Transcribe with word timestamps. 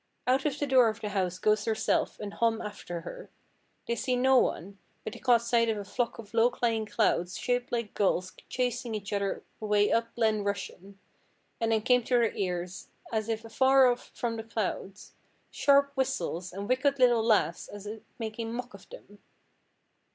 Out 0.25 0.45
of 0.45 0.57
the 0.57 0.65
door 0.65 0.89
of 0.89 0.99
the 0.99 1.09
house 1.09 1.37
goes 1.37 1.65
Herself, 1.65 2.19
and 2.19 2.33
Hom 2.33 2.59
after 2.59 3.01
her; 3.01 3.29
they 3.87 3.93
see 3.95 4.15
no 4.15 4.35
one, 4.35 4.79
but 5.03 5.13
they 5.13 5.19
caught 5.19 5.43
sight 5.43 5.69
of 5.69 5.77
a 5.77 5.83
flock 5.85 6.17
of 6.17 6.33
low 6.33 6.51
lying 6.63 6.87
clouds 6.87 7.37
shaped 7.37 7.71
like 7.71 7.93
gulls 7.93 8.33
chasing 8.49 8.95
each 8.95 9.13
other 9.13 9.43
away 9.61 9.91
up 9.91 10.15
Glen 10.15 10.43
Rushen, 10.43 10.97
and 11.59 11.71
then 11.71 11.83
came 11.83 12.03
to 12.05 12.15
their 12.15 12.31
ears, 12.33 12.87
as 13.11 13.29
if 13.29 13.45
afar 13.45 13.85
off 13.91 14.09
from 14.15 14.37
the 14.37 14.43
clouds, 14.43 15.13
sharp 15.51 15.91
whistles 15.95 16.51
and 16.51 16.67
wicked 16.67 16.97
little 16.97 17.23
laughs 17.23 17.67
as 17.67 17.85
if 17.85 18.01
making 18.17 18.51
mock 18.51 18.73
of 18.73 18.89
them. 18.89 19.19